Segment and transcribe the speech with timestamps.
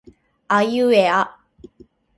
[0.47, 1.37] あいうえあ